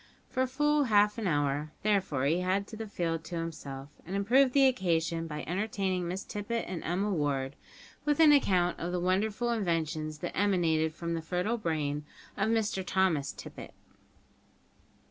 For 0.31 0.47
full 0.47 0.85
half 0.85 1.19
an 1.19 1.27
hour, 1.27 1.73
therefore, 1.83 2.25
he 2.25 2.39
had 2.39 2.65
the 2.65 2.87
field 2.87 3.23
to 3.25 3.35
himself, 3.35 3.89
and 4.03 4.15
improved 4.15 4.51
the 4.53 4.65
occasion 4.67 5.27
by 5.27 5.43
entertaining 5.45 6.07
Miss 6.07 6.23
Tippet 6.23 6.65
and 6.67 6.83
Emma 6.83 7.11
Ward 7.13 7.55
with 8.03 8.19
an 8.19 8.31
account 8.31 8.79
of 8.79 8.91
the 8.91 8.99
wonderful 8.99 9.51
inventions 9.51 10.17
that 10.25 10.35
emanated 10.35 10.95
from 10.95 11.13
the 11.13 11.21
fertile 11.21 11.59
brain 11.59 12.03
of 12.35 12.49
Mr 12.49 12.83
Thomas 12.83 13.31
Tippet. 13.31 13.75